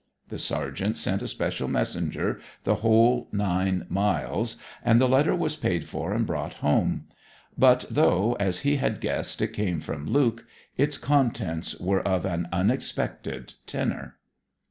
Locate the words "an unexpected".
12.25-13.53